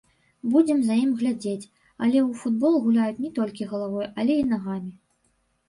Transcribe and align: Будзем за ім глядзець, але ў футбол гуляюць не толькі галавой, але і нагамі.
Будзем 0.53 0.79
за 0.87 0.95
ім 1.01 1.11
глядзець, 1.19 1.69
але 2.03 2.19
ў 2.23 2.39
футбол 2.41 2.73
гуляюць 2.87 3.23
не 3.29 3.31
толькі 3.39 3.71
галавой, 3.77 4.11
але 4.25 4.33
і 4.41 4.51
нагамі. 4.53 4.91